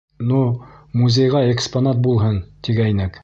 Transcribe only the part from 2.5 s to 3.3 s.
тигәйнек.